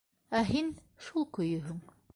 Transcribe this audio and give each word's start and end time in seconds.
Ә 0.39 0.41
һин... 0.47 0.71
шул 1.09 1.29
көйөһөң. 1.39 1.81